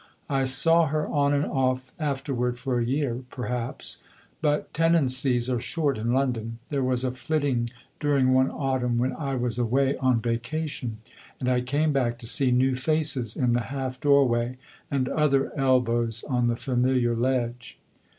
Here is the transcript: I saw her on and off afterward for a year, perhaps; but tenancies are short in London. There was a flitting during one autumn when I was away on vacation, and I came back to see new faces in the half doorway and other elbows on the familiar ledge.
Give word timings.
I 0.31 0.45
saw 0.45 0.87
her 0.87 1.05
on 1.05 1.31
and 1.31 1.45
off 1.45 1.93
afterward 1.99 2.57
for 2.57 2.79
a 2.79 2.83
year, 2.83 3.19
perhaps; 3.29 3.99
but 4.41 4.73
tenancies 4.73 5.47
are 5.47 5.59
short 5.59 5.95
in 5.99 6.11
London. 6.11 6.57
There 6.69 6.81
was 6.83 7.03
a 7.03 7.11
flitting 7.11 7.69
during 7.99 8.33
one 8.33 8.49
autumn 8.49 8.97
when 8.97 9.13
I 9.13 9.35
was 9.35 9.59
away 9.59 9.95
on 9.97 10.19
vacation, 10.19 10.97
and 11.39 11.47
I 11.47 11.61
came 11.61 11.91
back 11.91 12.17
to 12.17 12.25
see 12.25 12.49
new 12.49 12.75
faces 12.75 13.37
in 13.37 13.53
the 13.53 13.59
half 13.69 13.99
doorway 13.99 14.57
and 14.89 15.07
other 15.07 15.55
elbows 15.55 16.23
on 16.27 16.47
the 16.47 16.55
familiar 16.55 17.15
ledge. 17.15 17.77